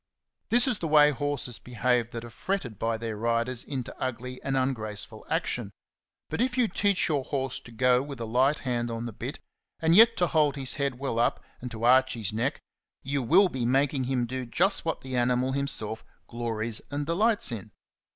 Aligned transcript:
This 0.49 0.67
is 0.67 0.79
the 0.79 0.87
56 0.87 0.89
XENOPHON 0.89 0.95
ON 0.95 1.13
HORSEMANSHIP. 1.13 1.21
way 1.21 1.27
horses 1.27 1.59
behave 1.59 2.09
that 2.11 2.25
are 2.25 2.29
fretted 2.31 2.79
by 2.79 2.97
their 2.97 3.15
riders 3.15 3.63
into 3.63 3.95
ugly 4.01 4.41
and 4.41 4.57
ungraceful 4.57 5.23
action; 5.29 5.69
but 6.31 6.41
if 6.41 6.57
you 6.57 6.67
teach 6.67 7.07
your 7.07 7.23
horse 7.23 7.59
to 7.59 7.71
go 7.71 8.01
with 8.01 8.19
a 8.19 8.25
light 8.25 8.59
hand 8.61 8.89
on 8.89 9.05
the 9.05 9.13
bit, 9.13 9.37
and 9.79 9.93
yet 9.93 10.17
to 10.17 10.25
hold 10.25 10.55
his 10.55 10.73
head 10.73 10.97
well 10.97 11.19
up 11.19 11.43
and 11.61 11.69
to 11.69 11.83
arch 11.83 12.15
his 12.15 12.33
neck, 12.33 12.59
you 13.03 13.21
will 13.21 13.47
be 13.47 13.63
making 13.63 14.05
him 14.05 14.25
do 14.25 14.43
just 14.47 14.85
what 14.85 15.01
the 15.01 15.15
animal 15.15 15.51
himself 15.51 16.03
glories 16.25 16.81
and 16.89 17.05
delights 17.05 17.51
in. 17.51 17.69